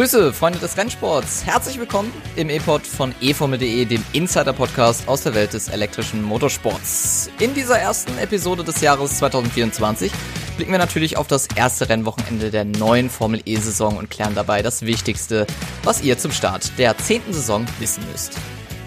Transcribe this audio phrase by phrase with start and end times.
[0.00, 1.44] Grüße, Freunde des Rennsports.
[1.44, 7.28] Herzlich willkommen im E-Pod von eFormel.de, dem Insider-Podcast aus der Welt des elektrischen Motorsports.
[7.38, 10.10] In dieser ersten Episode des Jahres 2024
[10.56, 14.80] blicken wir natürlich auf das erste Rennwochenende der neuen Formel E-Saison und klären dabei das
[14.86, 15.46] Wichtigste,
[15.84, 18.38] was ihr zum Start der zehnten Saison wissen müsst.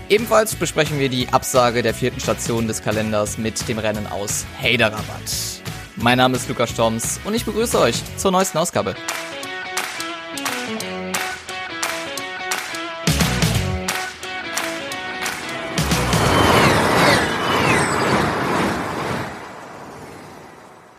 [0.10, 5.04] Ebenfalls besprechen wir die Absage der vierten Station des Kalenders mit dem Rennen aus Hyderabad.
[5.96, 8.96] Mein Name ist Lukas Storms und ich begrüße euch zur neuesten Ausgabe.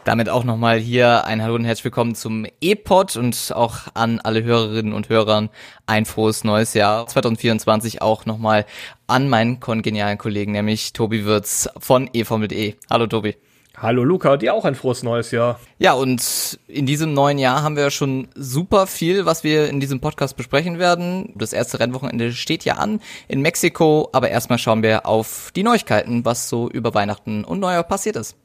[0.04, 4.42] Damit auch nochmal hier ein Hallo und herzlich willkommen zum E-Pod und auch an alle
[4.44, 5.48] Hörerinnen und Hörern
[5.86, 8.66] ein frohes neues Jahr 2024 auch nochmal
[9.06, 12.74] an meinen kongenialen Kollegen, nämlich Tobi Würz von eFormel.de.
[12.90, 13.34] Hallo Tobi.
[13.78, 15.58] Hallo Luca, dir auch ein frohes neues Jahr.
[15.78, 20.00] Ja, und in diesem neuen Jahr haben wir schon super viel, was wir in diesem
[20.00, 21.32] Podcast besprechen werden.
[21.34, 26.26] Das erste Rennwochenende steht ja an in Mexiko, aber erstmal schauen wir auf die Neuigkeiten,
[26.26, 28.36] was so über Weihnachten und Neujahr passiert ist.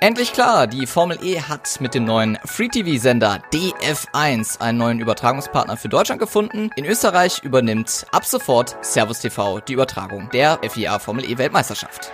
[0.00, 5.88] Endlich klar, die Formel E hat mit dem neuen Free-TV-Sender DF1 einen neuen Übertragungspartner für
[5.88, 6.70] Deutschland gefunden.
[6.76, 12.12] In Österreich übernimmt ab sofort Servus TV die Übertragung der FIA Formel E Weltmeisterschaft.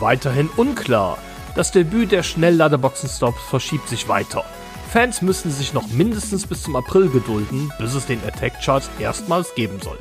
[0.00, 1.16] Weiterhin unklar.
[1.56, 4.44] Das Debüt der Schnellladerboxen-Stops verschiebt sich weiter.
[4.92, 9.80] Fans müssen sich noch mindestens bis zum April gedulden, bis es den Attack-Charts erstmals geben
[9.80, 9.98] soll.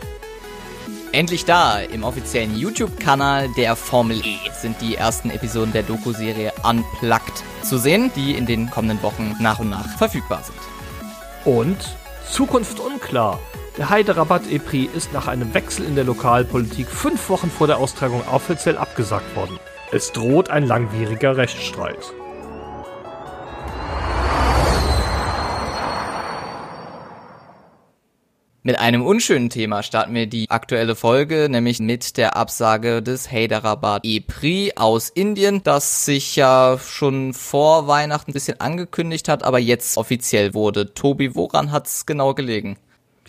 [1.12, 1.80] Endlich da!
[1.80, 8.12] Im offiziellen YouTube-Kanal der Formel E sind die ersten Episoden der Doku-Serie Unplugged zu sehen,
[8.16, 10.60] die in den kommenden Wochen nach und nach verfügbar sind.
[11.46, 11.78] Und
[12.30, 13.40] Zukunft unklar.
[13.76, 18.22] Der Hyderabad E-Prix ist nach einem Wechsel in der Lokalpolitik fünf Wochen vor der Austragung
[18.28, 19.60] offiziell abgesagt worden.
[19.92, 22.14] Es droht ein langwieriger Rechtsstreit.
[28.62, 34.02] Mit einem unschönen Thema starten wir die aktuelle Folge, nämlich mit der Absage des Hyderabad
[34.04, 39.96] E-Prix aus Indien, das sich ja schon vor Weihnachten ein bisschen angekündigt hat, aber jetzt
[39.96, 40.94] offiziell wurde.
[40.94, 42.76] Tobi, woran hat's genau gelegen?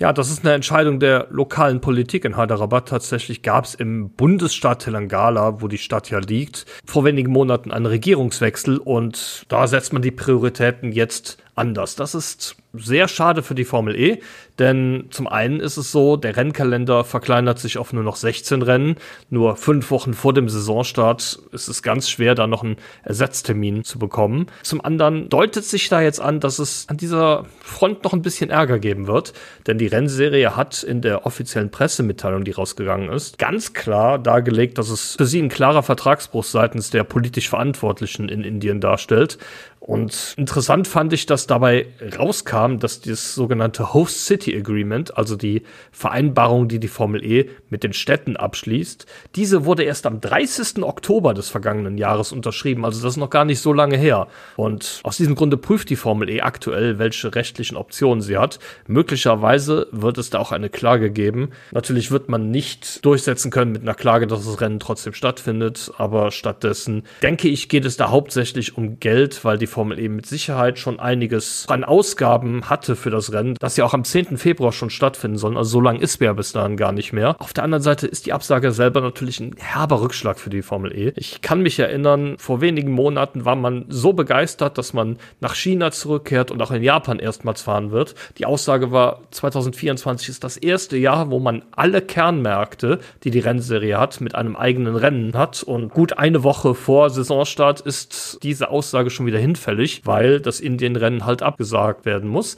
[0.01, 2.89] Ja, das ist eine Entscheidung der lokalen Politik in Hyderabad.
[2.89, 7.85] Tatsächlich gab es im Bundesstaat Telangana, wo die Stadt ja liegt, vor wenigen Monaten einen
[7.85, 11.97] Regierungswechsel und da setzt man die Prioritäten jetzt anders.
[11.97, 14.21] Das ist sehr schade für die Formel E,
[14.61, 18.97] denn zum einen ist es so, der Rennkalender verkleinert sich auf nur noch 16 Rennen.
[19.31, 23.99] Nur fünf Wochen vor dem Saisonstart ist es ganz schwer, da noch einen Ersatztermin zu
[23.99, 24.49] bekommen.
[24.63, 28.51] Zum anderen deutet sich da jetzt an, dass es an dieser Front noch ein bisschen
[28.51, 29.33] Ärger geben wird,
[29.67, 34.91] denn die Rennserie hat in der offiziellen Pressemitteilung, die rausgegangen ist, ganz klar dargelegt, dass
[34.91, 39.39] es für sie ein klarer Vertragsbruch seitens der politisch Verantwortlichen in Indien darstellt.
[39.81, 41.87] Und interessant fand ich, dass dabei
[42.19, 45.63] rauskam, dass das sogenannte Host City Agreement, also die
[45.93, 49.07] Vereinbarung, die die Formel E mit den Städten abschließt,
[49.37, 50.83] diese wurde erst am 30.
[50.83, 52.85] Oktober des vergangenen Jahres unterschrieben.
[52.85, 54.29] Also das ist noch gar nicht so lange her.
[54.57, 58.59] Und aus diesem Grunde prüft die Formel E aktuell, welche rechtlichen Optionen sie hat.
[58.87, 61.51] Möglicherweise wird es da auch eine Klage geben.
[61.73, 65.93] Natürlich wird man nicht durchsetzen können mit einer Klage, dass das Rennen trotzdem stattfindet.
[65.99, 70.27] Aber stattdessen denke ich, geht es da hauptsächlich um Geld, weil die Formel eben mit
[70.27, 74.30] Sicherheit schon einiges an Ausgaben hatte für das Rennen, das ja auch am 10.
[74.39, 75.57] Februar schon stattfinden soll.
[75.57, 77.37] Also so lang ist wir bis dahin gar nicht mehr.
[77.39, 80.97] Auf der anderen Seite ist die Absage selber natürlich ein herber Rückschlag für die Formel
[80.97, 81.13] E.
[81.17, 85.91] Ich kann mich erinnern, vor wenigen Monaten war man so begeistert, dass man nach China
[85.91, 88.15] zurückkehrt und auch in Japan erstmals fahren wird.
[88.39, 93.99] Die Aussage war, 2024 ist das erste Jahr, wo man alle Kernmärkte, die die Rennserie
[93.99, 95.63] hat, mit einem eigenen Rennen hat.
[95.63, 101.25] Und gut eine Woche vor Saisonstart ist diese Aussage schon wieder hinfällig, weil das Indienrennen
[101.27, 102.57] halt abgesagt werden muss.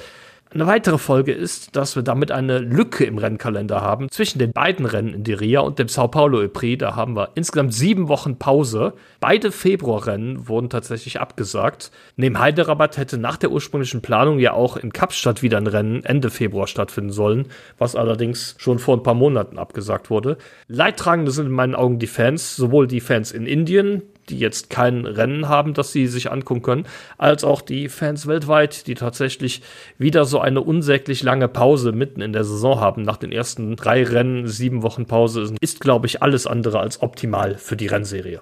[0.55, 4.85] Eine weitere Folge ist, dass wir damit eine Lücke im Rennkalender haben zwischen den beiden
[4.85, 6.79] Rennen in Diria und dem Sao Paulo E-Prix.
[6.79, 8.93] Da haben wir insgesamt sieben Wochen Pause.
[9.19, 11.91] Beide Februarrennen wurden tatsächlich abgesagt.
[12.17, 16.29] Neben Hyderabad hätte nach der ursprünglichen Planung ja auch in Kapstadt wieder ein Rennen Ende
[16.29, 17.47] Februar stattfinden sollen,
[17.79, 20.37] was allerdings schon vor ein paar Monaten abgesagt wurde.
[20.69, 25.07] Leidtragende sind in meinen Augen die Fans, sowohl die Fans in Indien, die jetzt kein
[25.07, 26.87] Rennen haben, das sie sich angucken können,
[27.19, 29.63] als auch die Fans weltweit, die tatsächlich
[29.99, 33.03] wieder so eine unsäglich lange Pause mitten in der Saison haben.
[33.03, 37.57] Nach den ersten drei Rennen, sieben Wochen Pause, ist, glaube ich, alles andere als optimal
[37.57, 38.41] für die Rennserie.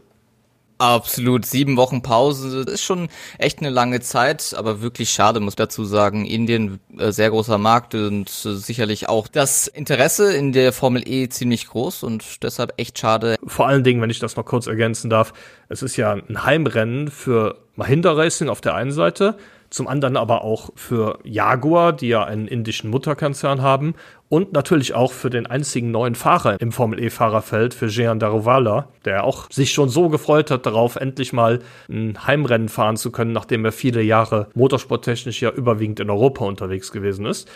[0.80, 5.84] Absolut, sieben Wochen Pause ist schon echt eine lange Zeit, aber wirklich schade, muss dazu
[5.84, 6.24] sagen.
[6.24, 11.28] Indien, äh, sehr großer Markt und äh, sicherlich auch das Interesse in der Formel E
[11.28, 13.36] ziemlich groß und deshalb echt schade.
[13.46, 15.34] Vor allen Dingen, wenn ich das noch kurz ergänzen darf,
[15.68, 19.36] es ist ja ein Heimrennen für Mahindra Racing auf der einen Seite,
[19.70, 23.94] zum anderen aber auch für Jaguar, die ja einen indischen Mutterkonzern haben
[24.28, 29.24] und natürlich auch für den einzigen neuen Fahrer im Formel E-Fahrerfeld, für Jean Daruvala, der
[29.24, 33.64] auch sich schon so gefreut hat darauf, endlich mal ein Heimrennen fahren zu können, nachdem
[33.64, 37.48] er viele Jahre motorsporttechnisch ja überwiegend in Europa unterwegs gewesen ist.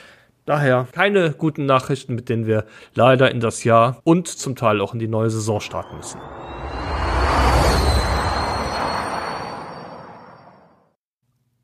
[0.46, 2.64] Daher keine guten Nachrichten, mit denen wir
[2.94, 6.20] leider in das Jahr und zum Teil auch in die neue Saison starten müssen.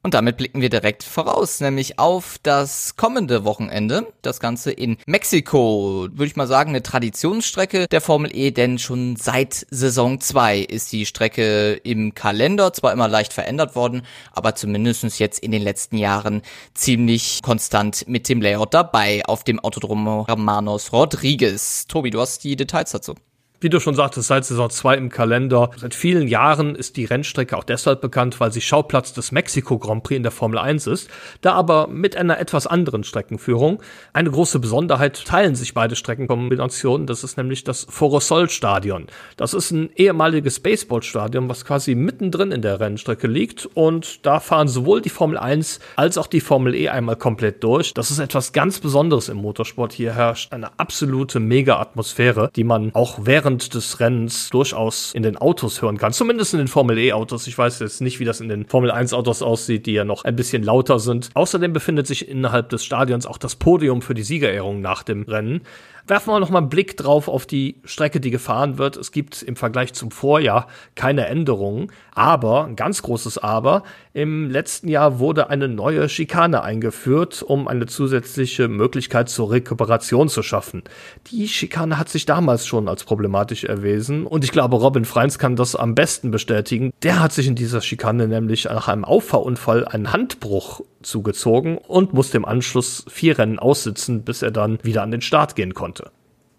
[0.02, 4.10] Und damit blicken wir direkt voraus, nämlich auf das kommende Wochenende.
[4.22, 9.16] Das Ganze in Mexiko, würde ich mal sagen, eine Traditionsstrecke der Formel E, denn schon
[9.16, 14.02] seit Saison 2 ist die Strecke im Kalender, zwar immer leicht verändert worden,
[14.32, 16.40] aber zumindestens jetzt in den letzten Jahren
[16.72, 21.84] ziemlich konstant mit dem Layout dabei auf dem Autodromo Hermanos Rodriguez.
[21.88, 23.16] Tobi, du hast die Details dazu.
[23.62, 25.68] Wie du schon sagtest, seit Saison 2 im Kalender.
[25.76, 30.02] Seit vielen Jahren ist die Rennstrecke auch deshalb bekannt, weil sie Schauplatz des Mexiko Grand
[30.02, 31.10] Prix in der Formel 1 ist,
[31.42, 33.82] da aber mit einer etwas anderen Streckenführung.
[34.14, 39.08] Eine große Besonderheit teilen sich beide Streckenkombinationen, das ist nämlich das Forosol Stadion.
[39.36, 44.68] Das ist ein ehemaliges Baseballstadion, was quasi mittendrin in der Rennstrecke liegt und da fahren
[44.68, 47.92] sowohl die Formel 1 als auch die Formel E einmal komplett durch.
[47.92, 49.92] Das ist etwas ganz Besonderes im Motorsport.
[49.92, 55.36] Hier herrscht eine absolute Mega-Atmosphäre, die man auch während während des Rennens durchaus in den
[55.36, 56.12] Autos hören kann.
[56.12, 57.48] Zumindest in den Formel E Autos.
[57.48, 60.24] Ich weiß jetzt nicht, wie das in den Formel 1 Autos aussieht, die ja noch
[60.24, 61.30] ein bisschen lauter sind.
[61.34, 65.62] Außerdem befindet sich innerhalb des Stadions auch das Podium für die Siegerehrung nach dem Rennen.
[66.06, 68.96] Werfen wir noch einen Blick drauf auf die Strecke, die gefahren wird.
[68.96, 73.82] Es gibt im Vergleich zum Vorjahr keine Änderungen, aber, ein ganz großes Aber,
[74.12, 80.42] im letzten Jahr wurde eine neue Schikane eingeführt, um eine zusätzliche Möglichkeit zur Rekuperation zu
[80.42, 80.82] schaffen.
[81.28, 85.54] Die Schikane hat sich damals schon als problematisch erwiesen und ich glaube, Robin Freins kann
[85.54, 86.92] das am besten bestätigen.
[87.02, 92.36] Der hat sich in dieser Schikane nämlich nach einem Auffahrunfall einen Handbruch zugezogen und musste
[92.36, 96.10] im Anschluss vier Rennen aussitzen, bis er dann wieder an den Start gehen konnte.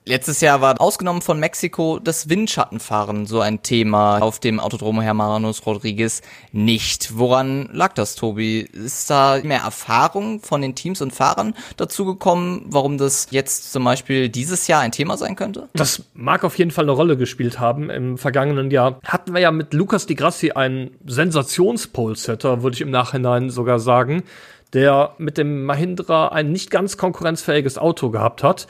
[0.03, 5.63] Letztes Jahr war ausgenommen von Mexiko das Windschattenfahren so ein Thema auf dem Autodromo Hermanos
[5.63, 7.19] Rodriguez nicht.
[7.19, 8.62] Woran lag das, Tobi?
[8.62, 14.30] Ist da mehr Erfahrung von den Teams und Fahrern dazugekommen, warum das jetzt zum Beispiel
[14.30, 15.69] dieses Jahr ein Thema sein könnte?
[15.74, 17.92] Das mag auf jeden Fall eine Rolle gespielt haben.
[17.92, 22.89] Im vergangenen Jahr hatten wir ja mit Lucas Di Grassi einen Sensationspole-Setter, würde ich im
[22.89, 24.24] Nachhinein sogar sagen,
[24.74, 28.68] der mit dem Mahindra ein nicht ganz konkurrenzfähiges Auto gehabt hat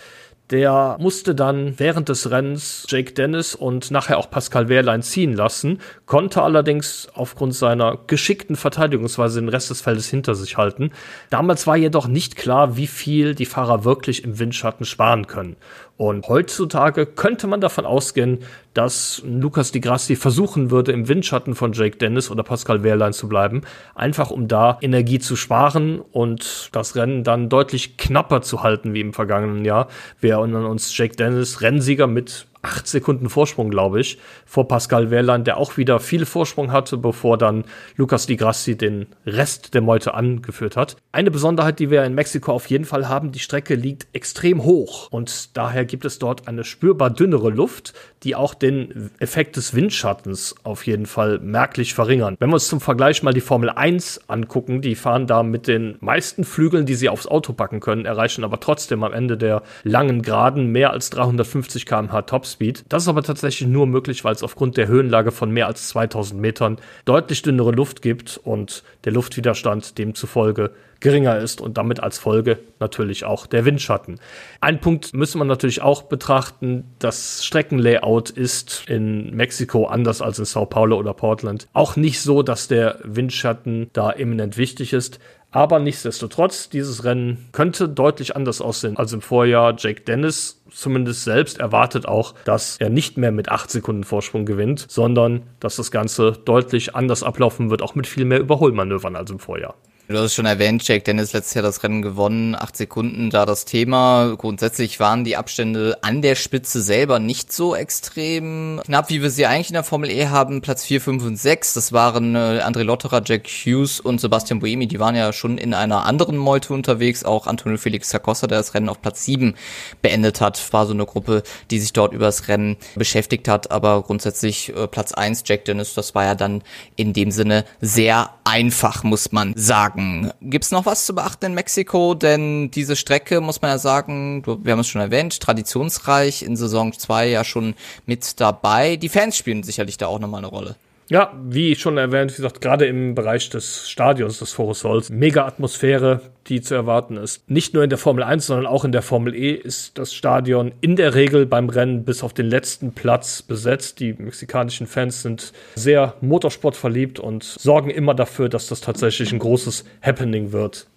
[0.51, 5.79] der musste dann während des Rennens Jake Dennis und nachher auch Pascal Wehrlein ziehen lassen,
[6.05, 10.91] konnte allerdings aufgrund seiner geschickten Verteidigungsweise den Rest des Feldes hinter sich halten.
[11.29, 15.55] Damals war jedoch nicht klar, wie viel die Fahrer wirklich im Windschatten sparen können.
[15.97, 18.39] Und heutzutage könnte man davon ausgehen,
[18.73, 23.29] dass Lukas Di Grassi versuchen würde, im Windschatten von Jake Dennis oder Pascal Wehrlein zu
[23.29, 23.61] bleiben,
[23.93, 29.01] einfach um da Energie zu sparen und das Rennen dann deutlich knapper zu halten wie
[29.01, 29.87] im vergangenen Jahr.
[30.19, 35.43] Wir erinnern uns Jake Dennis, Rennsieger mit acht Sekunden Vorsprung, glaube ich, vor Pascal Wehrlein,
[35.43, 37.65] der auch wieder viel Vorsprung hatte, bevor dann
[37.95, 40.97] Lucas Di Grassi den Rest der Meute angeführt hat.
[41.11, 45.07] Eine Besonderheit, die wir in Mexiko auf jeden Fall haben, die Strecke liegt extrem hoch
[45.11, 50.55] und daher gibt es dort eine spürbar dünnere Luft, die auch den Effekt des Windschattens
[50.63, 52.35] auf jeden Fall merklich verringern.
[52.39, 55.95] Wenn wir uns zum Vergleich mal die Formel 1 angucken, die fahren da mit den
[56.01, 60.21] meisten Flügeln, die sie aufs Auto packen können, erreichen aber trotzdem am Ende der langen
[60.21, 62.85] Geraden mehr als 350 km/h Tops Topspeed.
[62.89, 66.39] Das ist aber tatsächlich nur möglich, weil es aufgrund der Höhenlage von mehr als 2000
[66.39, 72.59] Metern deutlich dünnere Luft gibt und der Luftwiderstand demzufolge geringer ist und damit als Folge
[72.79, 74.19] natürlich auch der Windschatten.
[74.61, 80.45] Ein Punkt müssen wir natürlich auch betrachten, das Streckenlayout ist in Mexiko anders als in
[80.45, 85.19] Sao Paulo oder Portland auch nicht so, dass der Windschatten da eminent wichtig ist.
[85.53, 89.75] Aber nichtsdestotrotz, dieses Rennen könnte deutlich anders aussehen als im Vorjahr.
[89.77, 94.85] Jake Dennis zumindest selbst erwartet auch, dass er nicht mehr mit acht Sekunden Vorsprung gewinnt,
[94.87, 99.39] sondern dass das Ganze deutlich anders ablaufen wird, auch mit viel mehr Überholmanövern als im
[99.39, 99.75] Vorjahr.
[100.07, 103.45] Du hast es schon erwähnt, Jake Dennis letztes Jahr das Rennen gewonnen, acht Sekunden da
[103.45, 104.35] das Thema.
[104.37, 109.45] Grundsätzlich waren die Abstände an der Spitze selber nicht so extrem knapp, wie wir sie
[109.45, 110.61] eigentlich in der Formel E haben.
[110.61, 114.87] Platz 4, 5 und 6, das waren äh, André Lotterer, Jack Hughes und Sebastian Buemi.
[114.87, 117.23] Die waren ja schon in einer anderen Meute unterwegs.
[117.23, 119.55] Auch Antonio Felix Sarkossa, der das Rennen auf Platz 7
[120.01, 123.71] beendet hat, war so eine Gruppe, die sich dort über das Rennen beschäftigt hat.
[123.71, 126.63] Aber grundsätzlich äh, Platz 1, Jack Dennis, das war ja dann
[126.97, 130.31] in dem Sinne sehr einfach, muss man sagen sagen.
[130.41, 132.13] Gibt's noch was zu beachten in Mexiko?
[132.13, 136.93] Denn diese Strecke, muss man ja sagen, wir haben es schon erwähnt, traditionsreich, in Saison
[136.93, 138.95] 2 ja schon mit dabei.
[138.95, 140.75] Die Fans spielen sicherlich da auch nochmal eine Rolle.
[141.11, 146.21] Ja, wie schon erwähnt, wie gesagt, gerade im Bereich des Stadions des Forosols, mega Atmosphäre,
[146.47, 147.49] die zu erwarten ist.
[147.49, 150.71] Nicht nur in der Formel 1, sondern auch in der Formel E ist das Stadion
[150.79, 153.99] in der Regel beim Rennen bis auf den letzten Platz besetzt.
[153.99, 159.83] Die mexikanischen Fans sind sehr motorsportverliebt und sorgen immer dafür, dass das tatsächlich ein großes
[160.01, 160.87] Happening wird.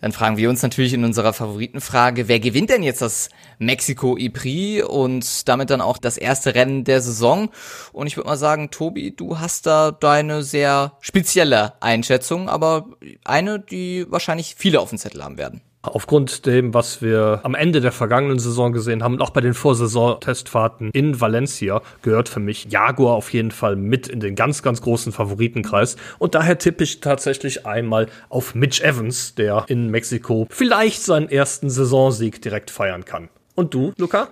[0.00, 3.28] Dann fragen wir uns natürlich in unserer Favoritenfrage, wer gewinnt denn jetzt das
[3.58, 7.50] Mexiko E-Prix und damit dann auch das erste Rennen der Saison?
[7.92, 12.88] Und ich würde mal sagen, Tobi, du hast da deine sehr spezielle Einschätzung, aber
[13.24, 15.60] eine, die wahrscheinlich viele auf dem Zettel haben werden.
[15.82, 19.54] Aufgrund dem, was wir am Ende der vergangenen Saison gesehen haben und auch bei den
[19.54, 24.82] Vorsaison-Testfahrten in Valencia, gehört für mich Jaguar auf jeden Fall mit in den ganz, ganz
[24.82, 25.96] großen Favoritenkreis.
[26.18, 31.70] Und daher tippe ich tatsächlich einmal auf Mitch Evans, der in Mexiko vielleicht seinen ersten
[31.70, 33.30] Saisonsieg direkt feiern kann.
[33.54, 34.28] Und du, Luca?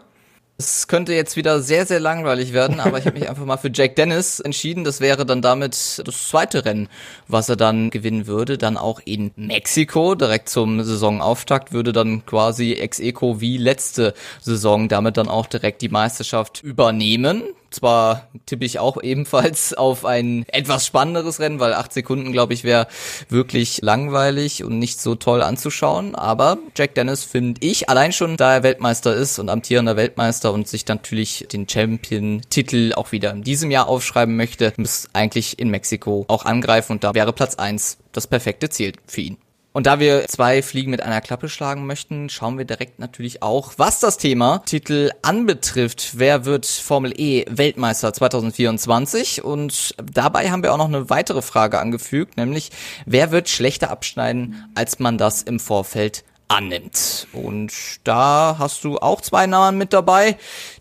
[0.60, 3.70] Es könnte jetzt wieder sehr, sehr langweilig werden, aber ich habe mich einfach mal für
[3.72, 4.82] Jack Dennis entschieden.
[4.82, 6.88] Das wäre dann damit das zweite Rennen,
[7.28, 8.58] was er dann gewinnen würde.
[8.58, 15.16] Dann auch in Mexiko, direkt zum Saisonauftakt, würde dann quasi ex-eco wie letzte Saison damit
[15.16, 17.44] dann auch direkt die Meisterschaft übernehmen.
[17.70, 22.64] Zwar tippe ich auch ebenfalls auf ein etwas spannenderes Rennen, weil acht Sekunden, glaube ich,
[22.64, 22.86] wäre
[23.28, 26.14] wirklich langweilig und nicht so toll anzuschauen.
[26.14, 30.68] Aber Jack Dennis finde ich, allein schon da er Weltmeister ist und amtierender Weltmeister und
[30.68, 36.24] sich natürlich den Champion-Titel auch wieder in diesem Jahr aufschreiben möchte, muss eigentlich in Mexiko
[36.28, 39.36] auch angreifen und da wäre Platz eins das perfekte Ziel für ihn.
[39.78, 43.74] Und da wir zwei Fliegen mit einer Klappe schlagen möchten, schauen wir direkt natürlich auch,
[43.76, 46.18] was das Thema Titel anbetrifft.
[46.18, 49.44] Wer wird Formel E Weltmeister 2024?
[49.44, 52.72] Und dabei haben wir auch noch eine weitere Frage angefügt, nämlich
[53.06, 57.28] wer wird schlechter abschneiden, als man das im Vorfeld annimmt.
[57.32, 60.38] Und da hast du auch zwei Namen mit dabei,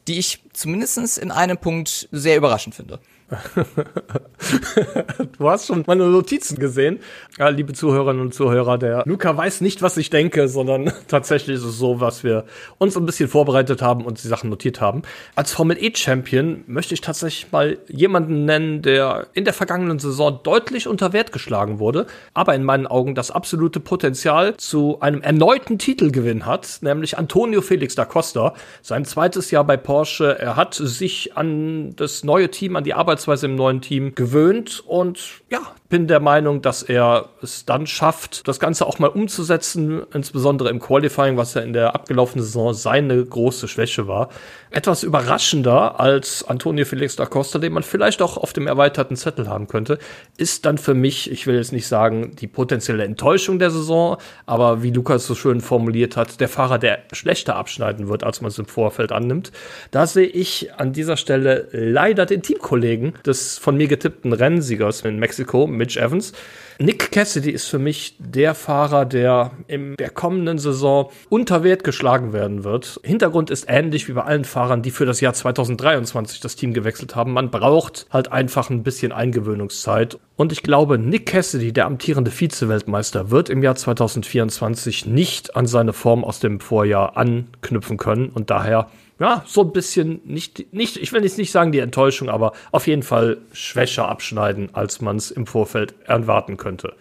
[0.08, 3.00] die ich zumindest in einem Punkt sehr überraschend finde.
[5.38, 7.00] du hast schon meine Notizen gesehen.
[7.38, 11.66] Ja, liebe Zuhörerinnen und Zuhörer, der Luca weiß nicht, was ich denke, sondern tatsächlich ist
[11.66, 12.46] es so, was wir
[12.78, 15.02] uns ein bisschen vorbereitet haben und die Sachen notiert haben.
[15.36, 20.88] Als Formel E-Champion möchte ich tatsächlich mal jemanden nennen, der in der vergangenen Saison deutlich
[20.88, 26.46] unter Wert geschlagen wurde, aber in meinen Augen das absolute Potenzial zu einem erneuten Titelgewinn
[26.46, 28.54] hat, nämlich Antonio Felix da Costa.
[28.82, 30.40] Sein zweites Jahr bei Porsche.
[30.40, 34.84] Er hat sich an das neue Team, an die Arbeit Arbeitsweise im neuen Team gewöhnt
[34.86, 40.04] und ja, bin der Meinung, dass er es dann schafft, das Ganze auch mal umzusetzen,
[40.14, 44.30] insbesondere im Qualifying, was ja in der abgelaufenen Saison seine große Schwäche war.
[44.70, 49.48] Etwas überraschender als Antonio Felix da Costa, den man vielleicht auch auf dem erweiterten Zettel
[49.48, 49.98] haben könnte,
[50.36, 54.84] ist dann für mich, ich will jetzt nicht sagen, die potenzielle Enttäuschung der Saison, aber
[54.84, 58.60] wie Lukas so schön formuliert hat, der Fahrer, der schlechter abschneiden wird, als man es
[58.60, 59.54] im Vorfeld annimmt.
[59.92, 65.18] Da sehe ich an dieser Stelle leider den Teamkollegen des von mir getippten Rennsiegers in
[65.18, 66.34] Mexiko, Mitch Evans.
[66.80, 72.34] Nick Cassidy ist für mich der Fahrer, der in der kommenden Saison unter Wert geschlagen
[72.34, 73.00] werden wird.
[73.04, 77.16] Hintergrund ist ähnlich wie bei allen Fahrern, die für das Jahr 2023 das Team gewechselt
[77.16, 77.34] haben.
[77.34, 80.20] Man braucht halt einfach ein bisschen Eingewöhnungszeit.
[80.36, 85.94] Und ich glaube, Nick Cassidy, der amtierende Vize-Weltmeister, wird im Jahr 2024 nicht an seine
[85.94, 88.30] Form aus dem Vorjahr anknüpfen können.
[88.30, 88.88] Und daher
[89.20, 92.88] ja, so ein bisschen nicht, nicht, ich will jetzt nicht sagen die Enttäuschung, aber auf
[92.88, 96.94] jeden Fall schwächer abschneiden, als man es im Vorfeld erwarten könnte.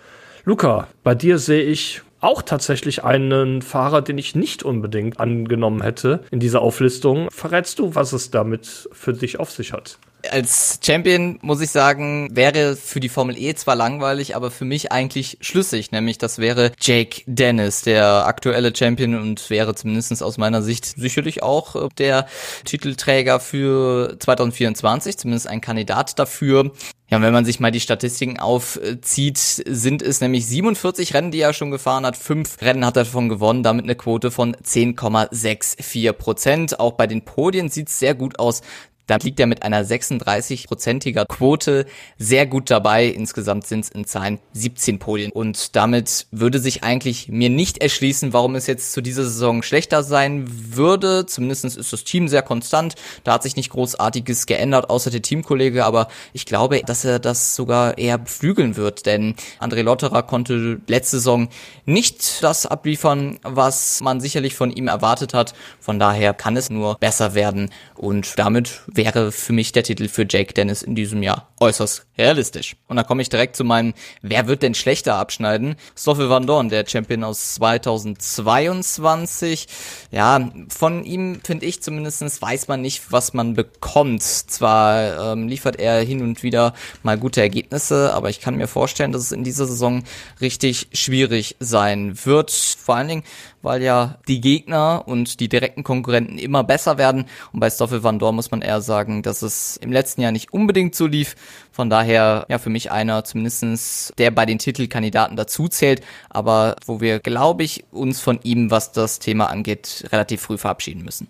[0.45, 6.25] Luca, bei dir sehe ich auch tatsächlich einen Fahrer, den ich nicht unbedingt angenommen hätte
[6.31, 7.29] in dieser Auflistung.
[7.31, 9.99] Verrätst du, was es damit für dich auf sich hat?
[10.31, 14.93] Als Champion muss ich sagen, wäre für die Formel E zwar langweilig, aber für mich
[14.93, 20.63] eigentlich schlüssig, nämlich das wäre Jake Dennis, der aktuelle Champion und wäre zumindest aus meiner
[20.63, 22.27] Sicht sicherlich auch äh, der
[22.65, 26.73] Titelträger für 2024, zumindest ein Kandidat dafür.
[27.09, 31.53] Ja, wenn man sich mal die Statistiken aufzieht, sind es nämlich 47 Rennen, die er
[31.53, 32.17] schon gefahren hat.
[32.17, 36.81] Fünf Rennen hat er davon gewonnen, damit eine Quote von 10,64 Prozent.
[36.81, 38.63] Auch bei den Podien sieht's sehr gut aus.
[39.07, 41.87] Da liegt er mit einer 36-prozentiger Quote
[42.19, 43.07] sehr gut dabei.
[43.07, 45.31] Insgesamt sind es in Zahlen 17 Podien.
[45.31, 50.03] Und damit würde sich eigentlich mir nicht erschließen, warum es jetzt zu dieser Saison schlechter
[50.03, 51.25] sein würde.
[51.27, 52.97] Zumindest ist das Team sehr konstant.
[53.23, 55.85] Da hat sich nicht großartiges geändert, außer der Teamkollege.
[55.85, 59.07] Aber ich glaube, dass er das sogar eher beflügeln wird.
[59.07, 61.49] Denn André Lotterer konnte letzte Saison
[61.85, 65.55] nicht das abliefern, was man sicherlich von ihm erwartet hat.
[65.79, 67.71] Von daher kann es nur besser werden.
[67.95, 72.77] Und damit wäre für mich der Titel für Jake Dennis in diesem Jahr äußerst realistisch.
[72.89, 75.77] Und da komme ich direkt zu meinem, wer wird denn schlechter abschneiden?
[75.97, 79.67] Stoffel Van Dorn, der Champion aus 2022.
[80.11, 84.23] Ja, von ihm finde ich zumindestens weiß man nicht, was man bekommt.
[84.23, 89.13] Zwar ähm, liefert er hin und wieder mal gute Ergebnisse, aber ich kann mir vorstellen,
[89.13, 90.05] dass es in dieser Saison
[90.41, 92.51] richtig schwierig sein wird.
[92.51, 93.25] Vor allen Dingen,
[93.67, 97.27] weil ja die Gegner und die direkten Konkurrenten immer besser werden.
[97.53, 100.53] Und bei Stoffel Van Dorn muss man eher sagen, dass es im letzten Jahr nicht
[100.53, 101.35] unbedingt so lief.
[101.73, 107.01] Von daher, ja, für mich einer zumindestens, der bei den Titelkandidaten dazu zählt, aber wo
[107.01, 111.27] wir, glaube ich, uns von ihm, was das Thema angeht, relativ früh verabschieden müssen.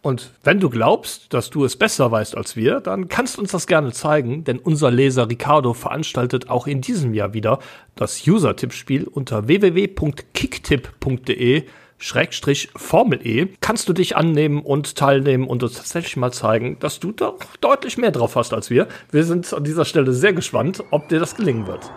[0.00, 3.52] Und wenn du glaubst, dass du es besser weißt als wir, dann kannst du uns
[3.52, 7.58] das gerne zeigen, denn unser Leser Ricardo veranstaltet auch in diesem Jahr wieder
[7.94, 11.64] das User-Tippspiel unter www.kicktipp.de
[11.98, 17.00] Schrägstrich Formel E, kannst du dich annehmen und teilnehmen und uns tatsächlich mal zeigen, dass
[17.00, 18.88] du doch deutlich mehr drauf hast als wir.
[19.10, 21.90] Wir sind an dieser Stelle sehr gespannt, ob dir das gelingen wird.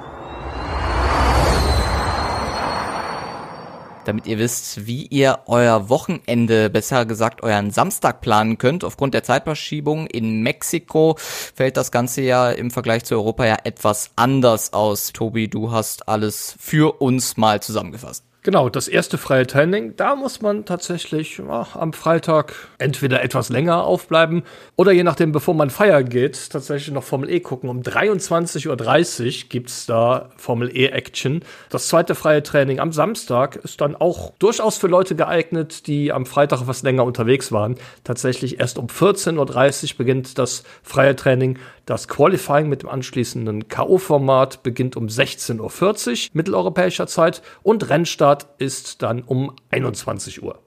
[4.07, 8.83] damit ihr wisst, wie ihr euer Wochenende, besser gesagt euren Samstag planen könnt.
[8.83, 14.11] Aufgrund der Zeitverschiebung in Mexiko fällt das Ganze ja im Vergleich zu Europa ja etwas
[14.15, 15.11] anders aus.
[15.11, 18.23] Tobi, du hast alles für uns mal zusammengefasst.
[18.47, 23.83] Genau, das erste freie Training, da muss man tatsächlich ach, am Freitag entweder etwas länger
[23.83, 24.43] aufbleiben
[24.77, 27.69] oder je nachdem, bevor man feiern geht, tatsächlich noch Formel E gucken.
[27.69, 31.41] Um 23.30 Uhr gibt's da Formel E Action.
[31.69, 36.25] Das zweite freie Training am Samstag ist dann auch durchaus für Leute geeignet, die am
[36.25, 37.75] Freitag etwas länger unterwegs waren.
[38.05, 41.59] Tatsächlich erst um 14.30 Uhr beginnt das freie Training.
[41.87, 49.01] Das Qualifying mit dem anschließenden K.O.-Format beginnt um 16.40 Uhr mitteleuropäischer Zeit und Rennstart ist
[49.03, 50.59] dann um 21 Uhr.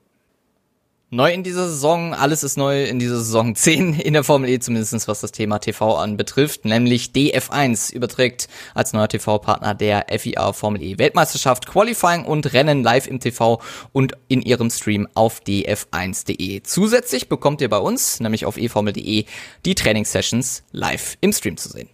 [1.13, 4.61] Neu in dieser Saison, alles ist neu in dieser Saison 10 in der Formel E,
[4.61, 10.81] zumindest was das Thema TV anbetrifft, nämlich DF1 überträgt als neuer TV-Partner der FIA Formel
[10.81, 16.63] E Weltmeisterschaft Qualifying und Rennen live im TV und in ihrem Stream auf df1.de.
[16.63, 19.25] Zusätzlich bekommt ihr bei uns, nämlich auf eformel.de,
[19.65, 21.89] die Trainingssessions live im Stream zu sehen.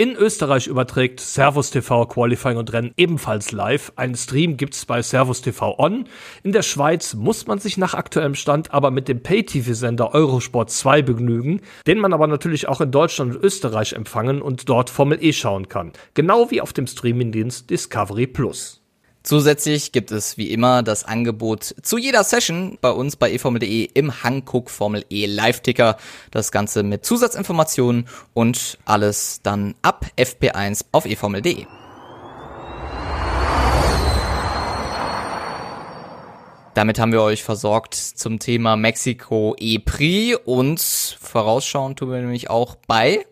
[0.00, 3.92] In Österreich überträgt Servus TV Qualifying und Rennen ebenfalls live.
[3.96, 6.06] Einen Stream gibt's bei Servus TV On.
[6.42, 11.02] In der Schweiz muss man sich nach aktuellem Stand aber mit dem Pay-TV-Sender Eurosport 2
[11.02, 15.34] begnügen, den man aber natürlich auch in Deutschland und Österreich empfangen und dort Formel E
[15.34, 15.92] schauen kann.
[16.14, 18.79] Genau wie auf dem Streamingdienst Discovery Plus.
[19.22, 24.22] Zusätzlich gibt es wie immer das Angebot zu jeder Session bei uns bei eformel.de im
[24.22, 25.98] Hankook Formel E Live-Ticker.
[26.30, 31.66] Das Ganze mit Zusatzinformationen und alles dann ab FP1 auf eformel.de.
[36.72, 42.76] Damit haben wir euch versorgt zum Thema Mexiko E-Prix und vorausschauen tun wir nämlich auch
[42.86, 43.26] bei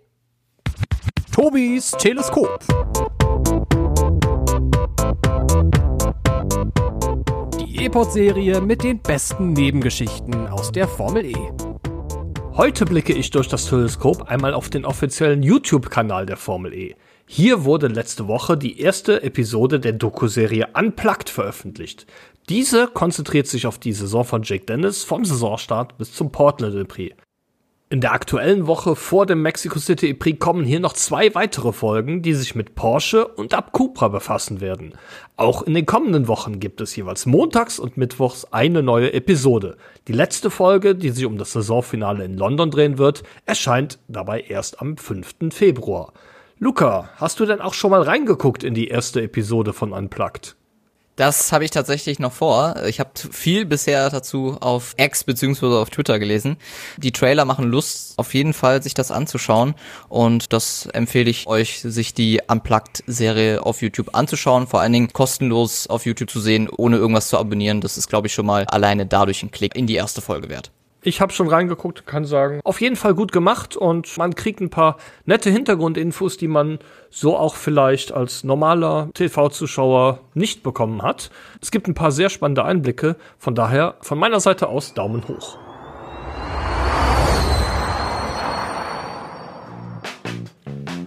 [1.32, 2.58] Tobis Teleskop.
[7.88, 11.36] E-Pod-Serie mit den besten Nebengeschichten aus der Formel E.
[12.54, 16.96] Heute blicke ich durch das Teleskop einmal auf den offiziellen YouTube-Kanal der Formel E.
[17.24, 22.06] Hier wurde letzte Woche die erste Episode der Doku-Serie Unplugged veröffentlicht.
[22.48, 27.14] Diese konzentriert sich auf die Saison von Jake Dennis vom Saisonstart bis zum Portland Prix.
[27.90, 32.20] In der aktuellen Woche vor dem Mexico City Prix kommen hier noch zwei weitere Folgen,
[32.20, 34.92] die sich mit Porsche und Ab befassen werden.
[35.38, 39.78] Auch in den kommenden Wochen gibt es jeweils montags und mittwochs eine neue Episode.
[40.06, 44.82] Die letzte Folge, die sich um das Saisonfinale in London drehen wird, erscheint dabei erst
[44.82, 45.50] am 5.
[45.50, 46.12] Februar.
[46.58, 50.57] Luca, hast du denn auch schon mal reingeguckt in die erste Episode von Unplugged?
[51.18, 52.76] Das habe ich tatsächlich noch vor.
[52.86, 56.58] Ich habe viel bisher dazu auf X beziehungsweise auf Twitter gelesen.
[56.96, 59.74] Die Trailer machen Lust, auf jeden Fall sich das anzuschauen.
[60.08, 64.68] Und das empfehle ich euch, sich die Unplugged-Serie auf YouTube anzuschauen.
[64.68, 67.80] Vor allen Dingen kostenlos auf YouTube zu sehen, ohne irgendwas zu abonnieren.
[67.80, 70.70] Das ist, glaube ich, schon mal alleine dadurch ein Klick in die erste Folge wert.
[71.08, 74.68] Ich habe schon reingeguckt, kann sagen, auf jeden Fall gut gemacht und man kriegt ein
[74.68, 81.30] paar nette Hintergrundinfos, die man so auch vielleicht als normaler TV-Zuschauer nicht bekommen hat.
[81.62, 85.56] Es gibt ein paar sehr spannende Einblicke, von daher von meiner Seite aus Daumen hoch.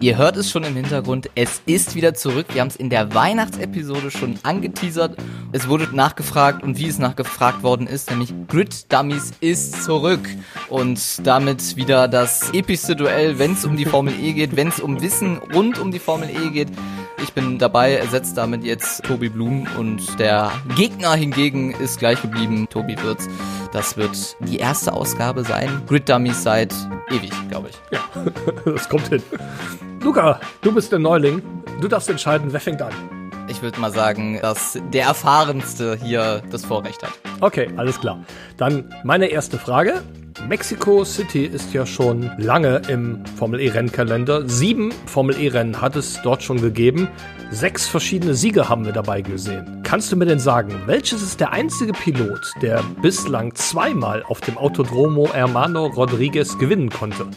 [0.02, 2.48] Ihr hört es schon im Hintergrund, es ist wieder zurück.
[2.54, 5.16] Wir haben es in der Weihnachtsepisode schon angeteasert.
[5.52, 10.28] Es wurde nachgefragt und wie es nachgefragt worden ist, nämlich Grid Dummies ist zurück.
[10.70, 14.80] Und damit wieder das epischste Duell, wenn es um die Formel E geht, wenn es
[14.80, 16.70] um Wissen rund um die Formel E geht.
[17.24, 22.68] Ich bin dabei, ersetzt damit jetzt Tobi Blum und der Gegner hingegen ist gleich geblieben,
[22.70, 23.28] Tobi Wirz.
[23.72, 25.84] das wird die erste Ausgabe sein.
[25.88, 26.74] Grid Dummies seit
[27.10, 27.76] ewig, glaube ich.
[27.92, 28.00] Ja,
[28.66, 29.22] das kommt hin.
[30.02, 31.42] Luca, du bist der Neuling.
[31.80, 32.94] Du darfst entscheiden, wer fängt an.
[33.48, 37.12] Ich würde mal sagen, dass der Erfahrenste hier das Vorrecht hat.
[37.40, 38.24] Okay, alles klar.
[38.58, 40.02] Dann meine erste Frage.
[40.48, 44.48] Mexico City ist ja schon lange im Formel E-Rennkalender.
[44.48, 47.08] Sieben Formel E-Rennen hat es dort schon gegeben.
[47.52, 49.82] Sechs verschiedene Siege haben wir dabei gesehen.
[49.84, 54.58] Kannst du mir denn sagen, welches ist der einzige Pilot, der bislang zweimal auf dem
[54.58, 57.28] Autodromo Hermano Rodriguez gewinnen konnte?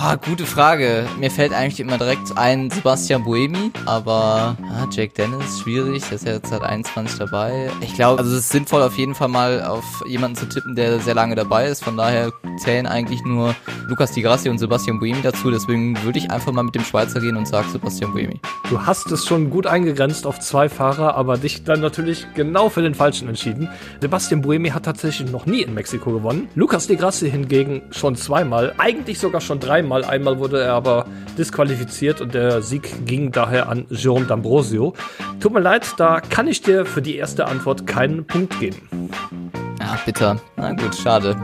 [0.00, 1.08] Boah, gute Frage.
[1.18, 6.24] Mir fällt eigentlich immer direkt ein Sebastian Buemi, aber ah, Jake Dennis, schwierig, der ist
[6.24, 7.68] ja jetzt seit 21 dabei.
[7.80, 11.00] Ich glaube, also es ist sinnvoll auf jeden Fall mal auf jemanden zu tippen, der
[11.00, 11.82] sehr lange dabei ist.
[11.82, 13.56] Von daher zählen eigentlich nur
[13.88, 15.50] Lukas Di Grassi und Sebastian Buemi dazu.
[15.50, 18.40] Deswegen würde ich einfach mal mit dem Schweizer gehen und sage Sebastian Buemi.
[18.70, 22.82] Du hast es schon gut eingegrenzt auf zwei Fahrer, aber dich dann natürlich genau für
[22.82, 23.68] den Falschen entschieden.
[24.00, 26.46] Sebastian Buemi hat tatsächlich noch nie in Mexiko gewonnen.
[26.54, 30.04] Lukas Di Grassi hingegen schon zweimal, eigentlich sogar schon dreimal einmal.
[30.04, 31.06] Einmal wurde er aber
[31.38, 34.94] disqualifiziert und der Sieg ging daher an Jerome D'Ambrosio.
[35.40, 39.10] Tut mir leid, da kann ich dir für die erste Antwort keinen Punkt geben.
[39.80, 40.40] Ja, bitter.
[40.56, 41.36] Na gut, schade.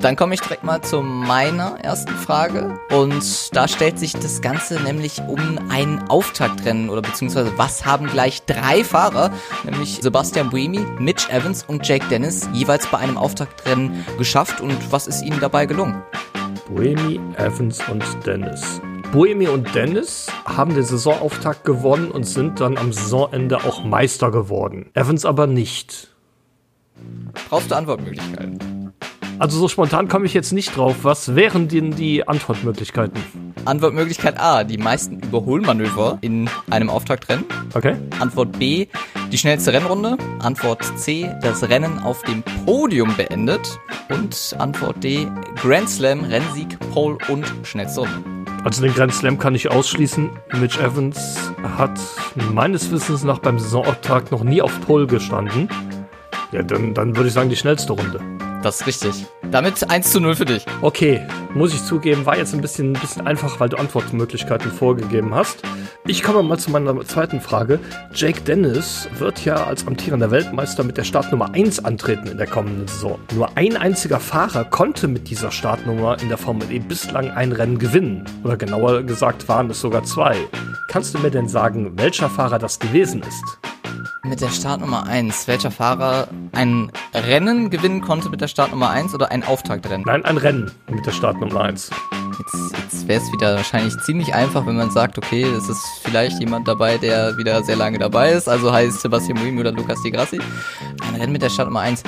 [0.00, 2.78] Dann komme ich direkt mal zu meiner ersten Frage.
[2.90, 8.42] Und da stellt sich das Ganze nämlich um ein Auftaktrennen oder beziehungsweise was haben gleich
[8.44, 9.30] drei Fahrer,
[9.64, 15.06] nämlich Sebastian Buemi, Mitch Evans und Jake Dennis, jeweils bei einem Auftaktrennen geschafft und was
[15.06, 16.02] ist ihnen dabei gelungen?
[16.66, 18.80] Buemi, Evans und Dennis.
[19.12, 24.90] Buemi und Dennis haben den Saisonauftakt gewonnen und sind dann am Saisonende auch Meister geworden.
[24.94, 26.12] Evans aber nicht.
[27.48, 28.75] Brauchst du Antwortmöglichkeiten?
[29.38, 30.96] Also so spontan komme ich jetzt nicht drauf.
[31.02, 33.20] Was wären denn die Antwortmöglichkeiten?
[33.66, 37.44] Antwortmöglichkeit A, die meisten Überholmanöver in einem Auftaktrennen.
[37.74, 37.96] Okay.
[38.18, 38.86] Antwort B,
[39.30, 40.16] die schnellste Rennrunde.
[40.38, 43.78] Antwort C, das Rennen auf dem Podium beendet.
[44.08, 48.24] Und Antwort D, Grand Slam, Rennsieg, Pole und schnellste Runde.
[48.64, 50.30] Also den Grand Slam kann ich ausschließen.
[50.60, 52.00] Mitch Evans hat
[52.52, 55.68] meines Wissens nach beim Saisonauftakt noch nie auf Pole gestanden.
[56.52, 58.20] Ja, dann, dann würde ich sagen die schnellste Runde.
[58.66, 59.26] Das ist richtig.
[59.52, 60.66] Damit 1 zu 0 für dich.
[60.82, 61.24] Okay,
[61.54, 65.62] muss ich zugeben, war jetzt ein bisschen, ein bisschen einfach, weil du Antwortmöglichkeiten vorgegeben hast.
[66.04, 67.78] Ich komme mal zu meiner zweiten Frage.
[68.12, 72.88] Jake Dennis wird ja als amtierender Weltmeister mit der Startnummer 1 antreten in der kommenden
[72.88, 73.20] Saison.
[73.36, 77.78] Nur ein einziger Fahrer konnte mit dieser Startnummer in der Formel E bislang ein Rennen
[77.78, 78.24] gewinnen.
[78.42, 80.34] Oder genauer gesagt waren es sogar zwei.
[80.88, 83.75] Kannst du mir denn sagen, welcher Fahrer das gewesen ist?
[84.28, 89.30] Mit der Startnummer 1, welcher Fahrer ein Rennen gewinnen konnte mit der Startnummer 1 oder
[89.30, 90.04] ein Auftaktrennen?
[90.04, 91.90] Nein, ein Rennen mit der Startnummer 1.
[92.38, 96.40] Jetzt, jetzt wäre es wieder wahrscheinlich ziemlich einfach, wenn man sagt, okay, es ist vielleicht
[96.40, 100.10] jemand dabei, der wieder sehr lange dabei ist, also heißt Sebastian Muimi oder Lucas Di
[100.10, 100.40] Grassi.
[101.06, 102.02] Ein Rennen mit der Startnummer 1.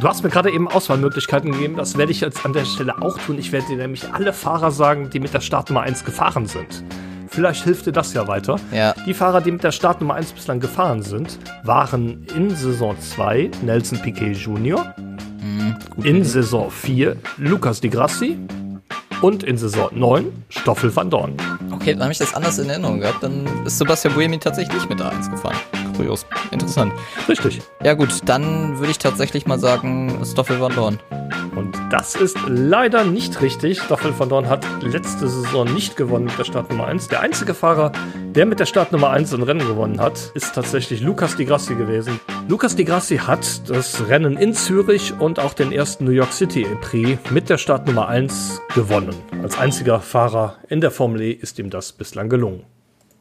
[0.00, 3.18] Du hast mir gerade eben Auswahlmöglichkeiten gegeben, das werde ich jetzt an der Stelle auch
[3.18, 3.38] tun.
[3.38, 6.82] Ich werde dir nämlich alle Fahrer sagen, die mit der Startnummer 1 gefahren sind.
[7.28, 8.56] Vielleicht hilft dir das ja weiter.
[8.72, 8.94] Ja.
[9.06, 14.00] Die Fahrer, die mit der Startnummer 1 bislang gefahren sind, waren in Saison 2 Nelson
[14.00, 14.94] Piquet Jr.,
[15.38, 18.36] Mhm, in Saison 4 Lucas Di Grassi
[19.22, 21.34] und in Saison 9 Stoffel van Dorn.
[21.70, 23.22] Okay, dann habe ich das anders in Erinnerung gehabt.
[23.22, 25.54] Dann ist Sebastian Buemi tatsächlich nicht mit der 1 gefahren.
[25.96, 26.26] Kurios.
[26.50, 26.92] Interessant.
[27.28, 27.62] Richtig.
[27.82, 30.98] Ja gut, dann würde ich tatsächlich mal sagen Stoffel Van Dorn.
[31.56, 33.80] Und das ist leider nicht richtig.
[33.80, 37.08] Stoffel van Dorn hat letzte Saison nicht gewonnen mit der Startnummer 1.
[37.08, 37.92] Der einzige Fahrer,
[38.34, 42.20] der mit der Startnummer 1 ein Rennen gewonnen hat, ist tatsächlich Lucas Di Grassi gewesen.
[42.48, 46.66] Lucas Di Grassi hat das Rennen in Zürich und auch den ersten New York City
[46.82, 49.14] Prix mit der Startnummer 1 gewonnen.
[49.42, 52.64] Als einziger Fahrer in der Formel E ist ihm das bislang gelungen.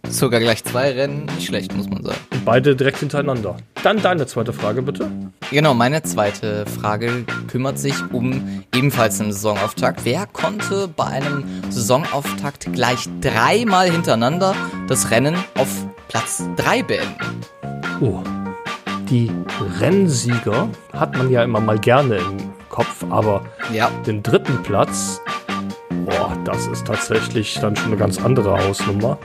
[0.10, 2.18] Sogar gleich zwei Rennen, nicht schlecht, muss man sagen.
[2.46, 3.58] Beide direkt hintereinander.
[3.84, 5.10] Dann deine zweite Frage bitte.
[5.52, 10.02] Genau, meine zweite Frage kümmert sich um ebenfalls einen Saisonauftakt.
[10.04, 14.56] Wer konnte bei einem Saisonauftakt gleich dreimal hintereinander
[14.88, 15.70] das Rennen auf
[16.08, 17.41] Platz 3 beenden?
[18.02, 18.22] Oh.
[19.10, 19.32] Die
[19.80, 22.38] Rennsieger hat man ja immer mal gerne im
[22.70, 23.41] Kopf, aber
[23.72, 25.22] Ja, den dritten Platz,
[26.06, 29.20] boah, das ist tatsächlich dann schon eine ganz andere Hausnummer.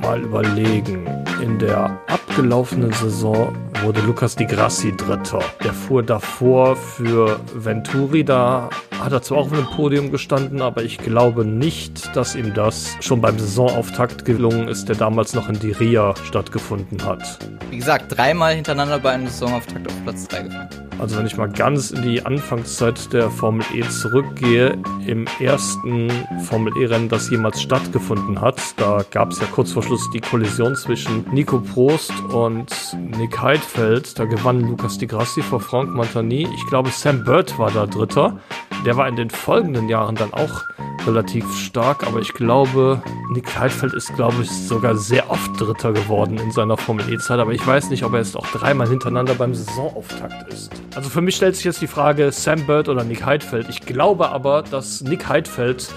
[0.00, 1.06] Mal überlegen.
[1.42, 5.40] In der abgelaufenen Saison wurde Lucas Di Grassi Dritter.
[5.62, 8.24] Der fuhr davor für Venturi.
[8.24, 12.54] Da hat er zwar auch auf einem Podium gestanden, aber ich glaube nicht, dass ihm
[12.54, 17.38] das schon beim Saisonauftakt gelungen ist, der damals noch in Diria stattgefunden hat.
[17.70, 20.83] wie gesagt, dreimal hintereinander bei einem Saisonauftakt auf Platz 3 gefahren.
[20.98, 26.10] Also wenn ich mal ganz in die Anfangszeit der Formel E zurückgehe, im ersten
[26.44, 30.76] Formel E-Rennen, das jemals stattgefunden hat, da gab es ja kurz vor Schluss die Kollision
[30.76, 32.72] zwischen Nico Prost und
[33.18, 34.18] Nick Heidfeld.
[34.18, 36.48] Da gewann Lukas Di Grassi vor Frank Montagny.
[36.54, 38.38] Ich glaube, Sam Bird war da Dritter.
[38.84, 40.62] Der war in den folgenden Jahren dann auch
[41.06, 46.38] relativ stark, aber ich glaube, Nick Heidfeld ist, glaube ich, sogar sehr oft Dritter geworden
[46.38, 49.54] in seiner Formel E-Zeit, aber ich weiß nicht, ob er jetzt auch dreimal hintereinander beim
[49.54, 50.70] Saisonauftakt ist.
[50.94, 53.68] Also für mich stellt sich jetzt die Frage Sam Bird oder Nick Heidfeld.
[53.70, 55.90] Ich glaube aber, dass Nick Heidfeld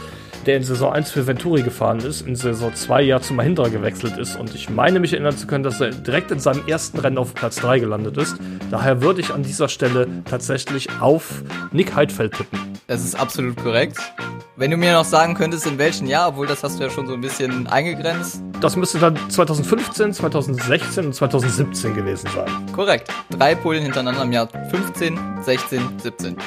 [0.47, 4.17] der in Saison 1 für Venturi gefahren ist, in Saison 2 ja zu Mahindra gewechselt
[4.17, 4.37] ist.
[4.37, 7.33] Und ich meine mich erinnern zu können, dass er direkt in seinem ersten Rennen auf
[7.33, 8.37] Platz 3 gelandet ist.
[8.71, 12.59] Daher würde ich an dieser Stelle tatsächlich auf Nick Heidfeld tippen.
[12.87, 13.97] Das ist absolut korrekt.
[14.55, 17.05] Wenn du mir noch sagen könntest, in welchem Jahr, obwohl das hast du ja schon
[17.05, 18.41] so ein bisschen eingegrenzt.
[18.61, 22.47] Das müsste dann 2015, 2016 und 2017 gewesen sein.
[22.73, 23.11] Korrekt.
[23.29, 26.37] Drei Polen hintereinander im Jahr 15, 16, 17.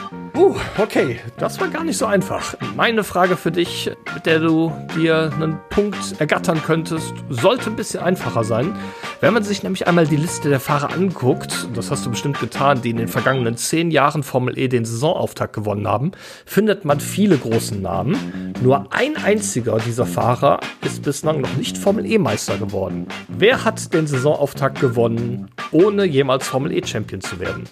[0.40, 2.54] Uh, okay, das war gar nicht so einfach.
[2.74, 8.02] Meine Frage für dich, mit der du dir einen Punkt ergattern könntest, sollte ein bisschen
[8.02, 8.74] einfacher sein.
[9.20, 12.80] Wenn man sich nämlich einmal die Liste der Fahrer anguckt, das hast du bestimmt getan,
[12.80, 16.12] die in den vergangenen zehn Jahren Formel E den Saisonauftakt gewonnen haben,
[16.46, 18.54] findet man viele großen Namen.
[18.62, 23.08] Nur ein einziger dieser Fahrer ist bislang noch nicht Formel E-Meister geworden.
[23.28, 27.64] Wer hat den Saisonauftakt gewonnen, ohne jemals Formel E-Champion zu werden?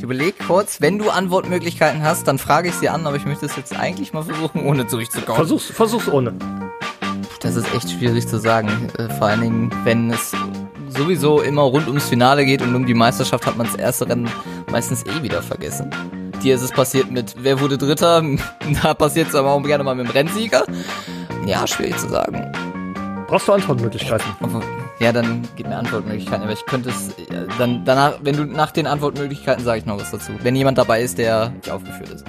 [0.00, 3.44] Ich überlege kurz, wenn du Antwortmöglichkeiten hast, dann frage ich sie an, aber ich möchte
[3.44, 5.36] es jetzt eigentlich mal versuchen, ohne durchzukommen.
[5.36, 6.32] Versuch's, versuch's ohne.
[7.42, 8.88] Das ist echt schwierig zu sagen.
[8.96, 10.32] Äh, vor allen Dingen, wenn es
[10.88, 14.30] sowieso immer rund ums Finale geht und um die Meisterschaft, hat man das erste Rennen
[14.72, 15.90] meistens eh wieder vergessen.
[16.42, 18.24] Dir ist es passiert mit, wer wurde Dritter?
[18.82, 20.64] Da passiert es aber auch gerne mal mit dem Rennsieger.
[21.44, 22.50] Ja, schwierig zu sagen.
[23.26, 24.79] Brauchst du Antwortmöglichkeiten?
[25.00, 27.08] Ja, dann gib mir Antwortmöglichkeiten, aber ich könnte es
[27.56, 30.32] dann danach, wenn du nach den Antwortmöglichkeiten sage ich noch was dazu.
[30.42, 32.26] Wenn jemand dabei ist, der nicht aufgeführt ist.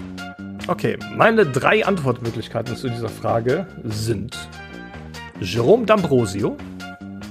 [0.67, 4.37] Okay, meine drei Antwortmöglichkeiten zu dieser Frage sind
[5.41, 6.55] Jerome D'Ambrosio,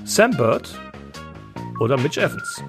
[0.04, 0.78] Sam Bird
[1.80, 2.62] oder Mitch Evans.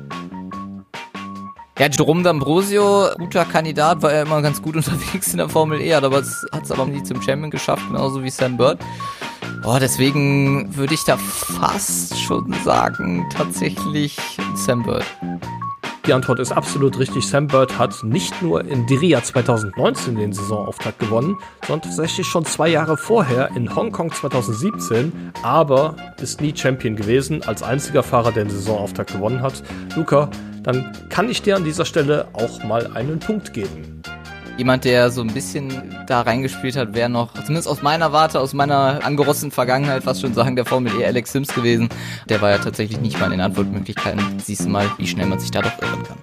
[1.78, 5.94] Ja, Jerome D'Ambrosio, guter Kandidat, war ja immer ganz gut unterwegs in der Formel E,
[5.94, 8.80] aber es hat es aber nie zum Champion geschafft, genauso wie Sam Bird.
[9.64, 14.18] Oh, deswegen würde ich da fast schon sagen, tatsächlich
[14.56, 15.06] Sam Bird.
[16.08, 17.28] Die Antwort ist absolut richtig.
[17.28, 22.70] Sam Bird hat nicht nur in Diria 2019 den Saisonauftakt gewonnen, sondern tatsächlich schon zwei
[22.70, 28.52] Jahre vorher in Hongkong 2017, aber ist nie Champion gewesen, als einziger Fahrer, der den
[28.52, 29.62] Saisonauftakt gewonnen hat.
[29.96, 30.32] Luca,
[30.64, 34.01] dann kann ich dir an dieser Stelle auch mal einen Punkt geben
[34.62, 38.54] jemand, der so ein bisschen da reingespielt hat, wäre noch, zumindest aus meiner Warte, aus
[38.54, 41.90] meiner angerossenen Vergangenheit, fast schon sagen, der Formel E Alex Sims gewesen.
[42.30, 44.22] Der war ja tatsächlich nicht mal in den Antwortmöglichkeiten.
[44.38, 46.18] Siehst du mal, wie schnell man sich da doch irren kann.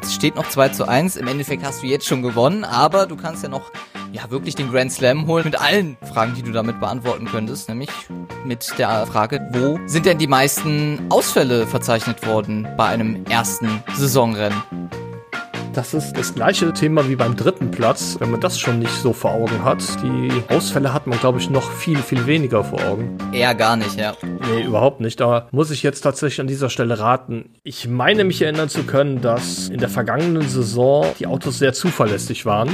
[0.00, 1.16] Es steht noch 2 zu 1.
[1.16, 3.70] Im Endeffekt hast du jetzt schon gewonnen, aber du kannst ja noch
[4.10, 7.90] ja wirklich den Grand Slam holen mit allen Fragen, die du damit beantworten könntest, nämlich
[8.46, 14.62] mit der Frage, wo sind denn die meisten Ausfälle verzeichnet worden bei einem ersten Saisonrennen?
[15.76, 19.12] Das ist das gleiche Thema wie beim dritten Platz, wenn man das schon nicht so
[19.12, 19.84] vor Augen hat.
[20.02, 23.18] Die Ausfälle hat man, glaube ich, noch viel, viel weniger vor Augen.
[23.30, 24.14] Eher gar nicht, ja.
[24.22, 25.20] Nee, überhaupt nicht.
[25.20, 27.50] Da muss ich jetzt tatsächlich an dieser Stelle raten.
[27.62, 32.46] Ich meine mich erinnern zu können, dass in der vergangenen Saison die Autos sehr zuverlässig
[32.46, 32.70] waren.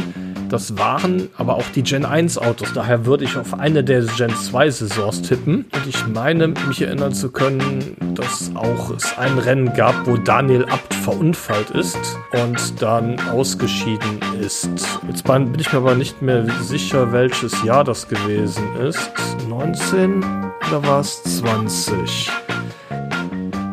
[0.48, 2.72] Das waren aber auch die Gen 1 Autos.
[2.72, 5.64] Daher würde ich auf eine der Gen 2 Saisons tippen.
[5.72, 10.66] Und ich meine mich erinnern zu können, dass auch es ein Rennen gab, wo Daniel
[10.66, 11.98] Abt verunfallt ist
[12.32, 14.68] und dann ausgeschieden ist.
[15.08, 19.10] Jetzt bin ich mir aber nicht mehr sicher, welches Jahr das gewesen ist.
[19.48, 20.22] 19
[20.68, 22.30] oder war es 20?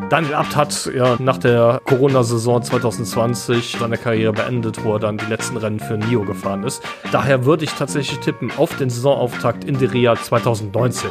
[0.08, 5.26] Daniel Abt hat ja nach der Corona-Saison 2020 seine Karriere beendet, wo er dann die
[5.26, 6.82] letzten Rennen für NIO gefahren ist.
[7.12, 11.10] Daher würde ich tatsächlich tippen auf den Saisonauftakt in Diria 2019.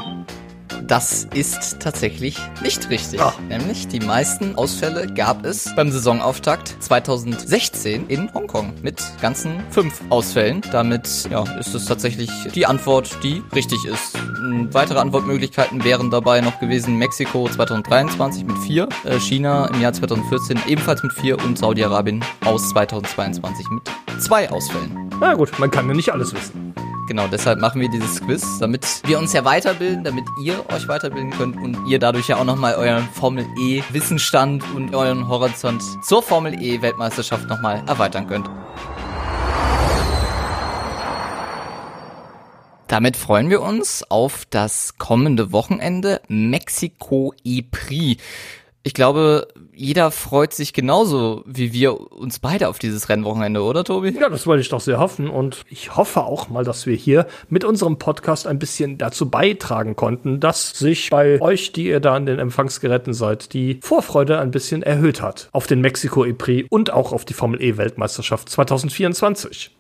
[0.88, 3.22] Das ist tatsächlich nicht richtig.
[3.22, 3.34] Ah.
[3.48, 10.62] Nämlich die meisten Ausfälle gab es beim Saisonauftakt 2016 in Hongkong mit ganzen fünf Ausfällen.
[10.72, 14.18] Damit ja, ist es tatsächlich die Antwort, die richtig ist.
[14.72, 20.60] Weitere Antwortmöglichkeiten wären dabei noch gewesen Mexiko 2023 mit vier, äh, China im Jahr 2014
[20.68, 23.84] ebenfalls mit vier und Saudi-Arabien aus 2022 mit
[24.22, 25.10] zwei Ausfällen.
[25.20, 26.74] Na gut, man kann ja nicht alles wissen.
[27.10, 31.32] Genau, deshalb machen wir dieses Quiz, damit wir uns ja weiterbilden, damit ihr euch weiterbilden
[31.32, 36.22] könnt und ihr dadurch ja auch nochmal euren Formel E Wissensstand und euren Horizont zur
[36.22, 38.48] Formel E Weltmeisterschaft nochmal erweitern könnt.
[42.88, 48.22] Damit freuen wir uns auf das kommende Wochenende Mexiko E-Prix.
[48.82, 54.18] Ich glaube, jeder freut sich genauso wie wir uns beide auf dieses Rennwochenende, oder Tobi?
[54.18, 57.28] Ja, das wollte ich doch sehr hoffen und ich hoffe auch mal, dass wir hier
[57.50, 62.16] mit unserem Podcast ein bisschen dazu beitragen konnten, dass sich bei euch, die ihr da
[62.16, 66.94] an den Empfangsgeräten seid, die Vorfreude ein bisschen erhöht hat auf den Mexiko E-Prix und
[66.94, 69.72] auch auf die Formel E Weltmeisterschaft 2024.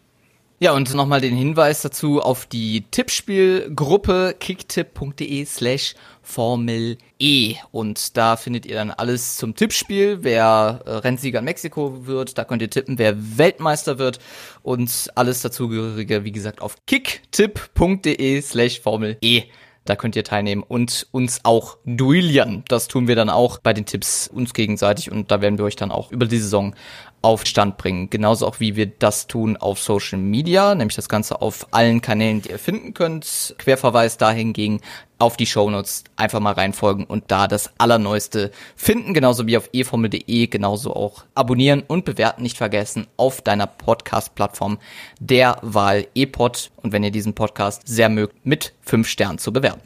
[0.61, 5.95] Ja, und nochmal den Hinweis dazu auf die Tippspielgruppe kicktipp.de slash
[6.29, 7.55] Formel E.
[7.71, 12.37] Und da findet ihr dann alles zum Tippspiel, wer äh, Rennsieger in Mexiko wird.
[12.37, 14.19] Da könnt ihr tippen, wer Weltmeister wird.
[14.61, 19.43] Und alles dazugehörige, wie gesagt, auf kicktipp.de slash Formel E.
[19.85, 22.63] Da könnt ihr teilnehmen und uns auch duellieren.
[22.67, 25.77] Das tun wir dann auch bei den Tipps uns gegenseitig und da werden wir euch
[25.77, 26.75] dann auch über die Saison
[27.21, 28.09] auf Stand bringen.
[28.09, 32.41] Genauso auch wie wir das tun auf Social Media, nämlich das Ganze auf allen Kanälen,
[32.41, 33.55] die ihr finden könnt.
[33.57, 34.79] Querverweis dahingegen
[35.17, 40.47] auf die Shownotes einfach mal reinfolgen und da das Allerneueste finden, genauso wie auf eformel.de,
[40.47, 44.79] genauso auch abonnieren und bewerten nicht vergessen auf deiner Podcast-Plattform
[45.19, 49.81] der Wahl ePod und wenn ihr diesen Podcast sehr mögt, mit fünf Sternen zu bewerten.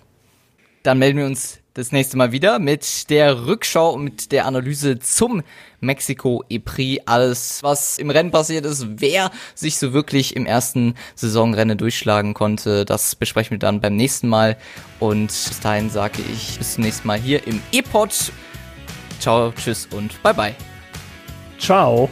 [0.84, 5.00] Dann melden wir uns das nächste Mal wieder mit der Rückschau und mit der Analyse
[5.00, 5.42] zum
[5.80, 7.02] Mexiko E-Prix.
[7.08, 12.86] Alles, was im Rennen passiert ist, wer sich so wirklich im ersten Saisonrennen durchschlagen konnte,
[12.86, 14.58] das besprechen wir dann beim nächsten Mal.
[15.00, 18.32] Und bis dahin sage ich bis zum nächsten Mal hier im E-Pod.
[19.20, 20.56] Ciao, tschüss und bye bye.
[21.58, 22.10] Ciao.